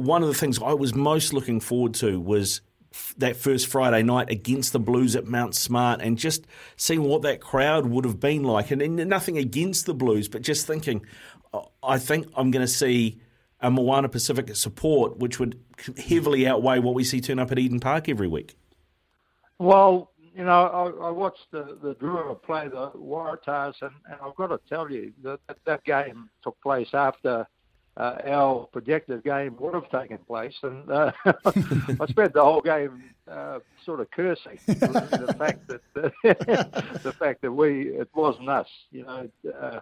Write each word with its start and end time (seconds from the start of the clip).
One 0.00 0.22
of 0.22 0.28
the 0.28 0.34
things 0.34 0.60
I 0.62 0.72
was 0.72 0.94
most 0.94 1.32
looking 1.32 1.60
forward 1.60 1.94
to 1.94 2.20
was 2.20 2.60
that 3.18 3.36
first 3.36 3.66
Friday 3.66 4.02
night 4.02 4.30
against 4.30 4.72
the 4.72 4.78
Blues 4.78 5.16
at 5.16 5.26
Mount 5.26 5.54
Smart 5.54 6.00
and 6.00 6.16
just 6.16 6.46
seeing 6.76 7.02
what 7.02 7.22
that 7.22 7.40
crowd 7.40 7.86
would 7.86 8.04
have 8.04 8.20
been 8.20 8.42
like. 8.42 8.70
And, 8.70 8.80
and 8.82 8.96
nothing 9.08 9.38
against 9.38 9.86
the 9.86 9.94
Blues, 9.94 10.28
but 10.28 10.42
just 10.42 10.66
thinking, 10.66 11.04
oh, 11.52 11.70
I 11.82 11.98
think 11.98 12.26
I'm 12.34 12.50
going 12.50 12.64
to 12.64 12.72
see 12.72 13.20
a 13.60 13.70
Moana 13.70 14.08
Pasifika 14.08 14.54
support, 14.54 15.18
which 15.18 15.40
would 15.40 15.58
heavily 15.98 16.46
outweigh 16.46 16.78
what 16.78 16.94
we 16.94 17.04
see 17.04 17.20
turn 17.20 17.38
up 17.38 17.52
at 17.52 17.58
Eden 17.58 17.80
Park 17.80 18.08
every 18.08 18.28
week. 18.28 18.56
Well, 19.58 20.12
you 20.34 20.44
know, 20.44 20.66
I, 21.00 21.06
I 21.08 21.10
watched 21.10 21.50
the, 21.50 21.78
the 21.82 21.94
Drua 21.94 22.40
play 22.42 22.68
the 22.68 22.90
Waratahs, 22.90 23.80
and, 23.80 23.92
and 24.10 24.18
I've 24.22 24.34
got 24.34 24.48
to 24.48 24.60
tell 24.68 24.90
you 24.90 25.12
that, 25.22 25.40
that 25.64 25.84
game 25.84 26.28
took 26.42 26.60
place 26.60 26.90
after 26.92 27.46
uh, 27.96 28.16
our 28.26 28.68
projected 28.72 29.24
game 29.24 29.56
would 29.58 29.74
have 29.74 29.88
taken 29.90 30.18
place, 30.18 30.54
and 30.62 30.90
uh, 30.90 31.12
I 31.24 32.06
spent 32.08 32.34
the 32.34 32.42
whole 32.42 32.60
game 32.60 33.02
uh, 33.30 33.60
sort 33.84 34.00
of 34.00 34.10
cursing 34.10 34.58
the 34.66 35.34
fact 35.38 35.66
that 35.68 35.80
the 37.02 37.14
fact 37.18 37.40
that 37.42 37.52
we 37.52 37.88
it 37.88 38.08
wasn't 38.14 38.48
us, 38.50 38.68
you 38.90 39.04
know, 39.04 39.28
uh, 39.62 39.80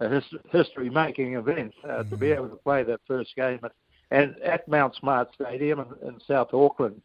a 0.00 0.08
his, 0.08 0.24
history-making 0.52 1.34
event 1.34 1.74
uh, 1.88 2.04
to 2.04 2.16
be 2.16 2.30
able 2.30 2.48
to 2.48 2.56
play 2.56 2.84
that 2.84 3.00
first 3.08 3.34
game 3.34 3.58
at, 3.64 3.72
and 4.12 4.36
at 4.42 4.68
Mount 4.68 4.94
Smart 4.94 5.28
Stadium 5.34 5.80
in, 5.80 6.08
in 6.08 6.20
South 6.28 6.54
Auckland 6.54 7.02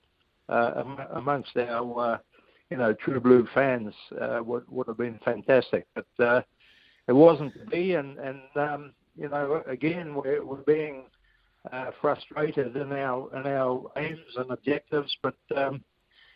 uh, 0.49 0.83
amongst 1.13 1.57
our 1.57 2.21
you 2.69 2.77
know 2.77 2.93
true 2.93 3.19
blue 3.19 3.47
fans 3.55 3.95
would 4.41 4.65
would 4.69 4.87
have 4.87 4.97
been 4.97 5.19
fantastic, 5.25 5.87
but 5.95 6.45
it 7.07 7.13
wasn't 7.13 7.53
to 7.55 7.65
be, 7.65 7.95
and 7.95 8.19
and 8.19 8.41
um, 8.55 8.93
you 9.15 9.29
know, 9.29 9.63
again, 9.67 10.15
we're, 10.15 10.43
we're 10.43 10.63
being 10.63 11.05
uh, 11.71 11.91
frustrated 12.01 12.75
in 12.75 12.91
our 12.91 13.35
in 13.35 13.47
our 13.47 13.91
aims 13.95 14.19
and 14.37 14.51
objectives, 14.51 15.15
but 15.21 15.35
um, 15.55 15.83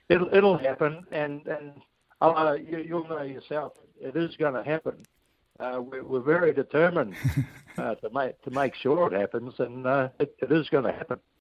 it'll 0.10 0.34
it'll 0.34 0.58
happen, 0.58 1.06
and 1.12 1.46
and 1.48 1.74
uh, 2.22 2.54
you, 2.54 2.80
you'll 2.80 3.08
know 3.08 3.24
yourself, 3.24 3.74
it 4.00 4.16
is 4.16 4.36
going 4.38 4.54
to 4.54 4.64
happen. 4.64 5.06
Uh, 5.60 5.82
we're, 5.82 6.04
we're 6.04 6.20
very 6.20 6.54
determined 6.54 7.16
uh, 7.78 7.96
to 7.96 8.10
make 8.12 8.42
to 8.44 8.52
make 8.52 8.76
sure 8.76 9.12
it 9.12 9.20
happens, 9.20 9.54
and 9.60 9.86
uh, 9.86 10.10
it, 10.20 10.36
it 10.42 10.52
is 10.52 10.70
going 10.70 10.84
to 10.84 10.92
happen. 10.92 11.20